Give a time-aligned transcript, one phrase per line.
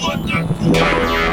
[0.00, 1.29] What the?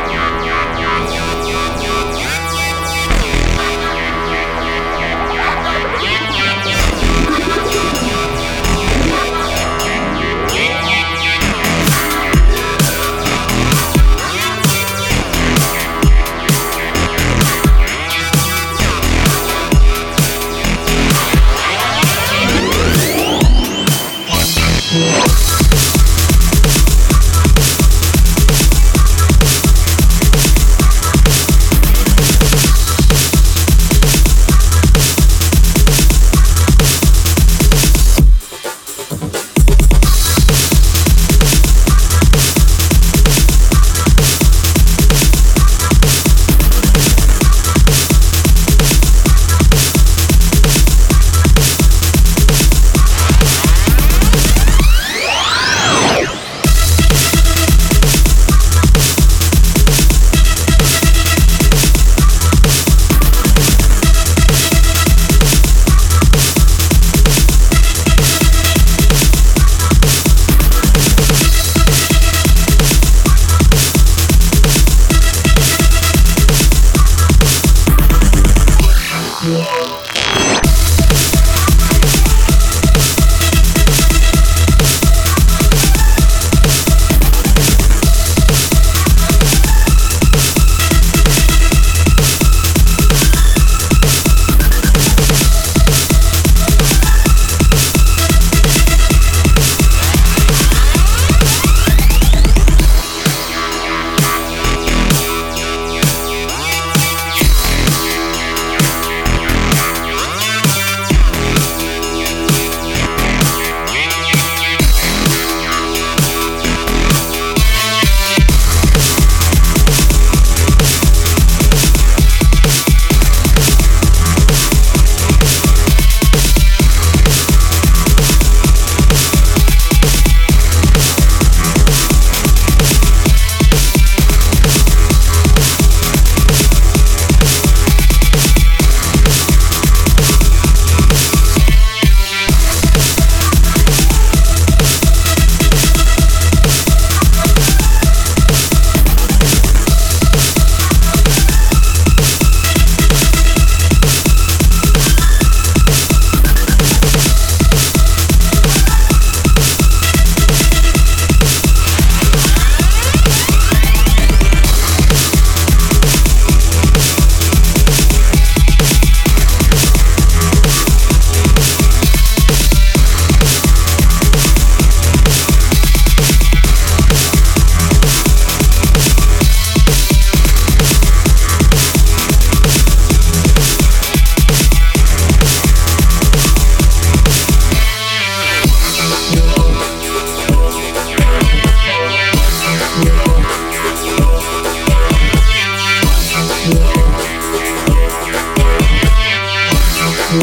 [79.47, 79.76] Yeah.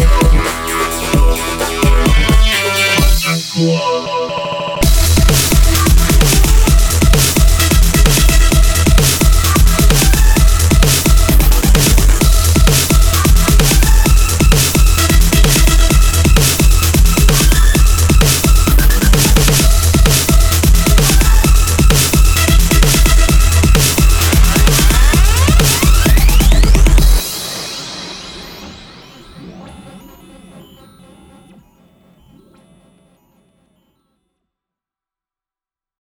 [0.01, 0.24] you.